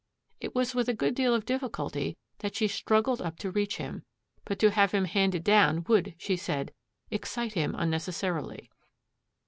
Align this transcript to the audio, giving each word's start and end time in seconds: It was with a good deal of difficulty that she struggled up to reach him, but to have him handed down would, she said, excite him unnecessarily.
It 0.39 0.55
was 0.55 0.73
with 0.73 0.89
a 0.89 0.95
good 0.95 1.13
deal 1.13 1.35
of 1.35 1.45
difficulty 1.45 2.17
that 2.39 2.55
she 2.55 2.67
struggled 2.67 3.21
up 3.21 3.37
to 3.37 3.51
reach 3.51 3.77
him, 3.77 4.01
but 4.45 4.57
to 4.57 4.71
have 4.71 4.93
him 4.93 5.05
handed 5.05 5.43
down 5.43 5.83
would, 5.87 6.15
she 6.17 6.37
said, 6.37 6.73
excite 7.11 7.53
him 7.53 7.75
unnecessarily. 7.77 8.71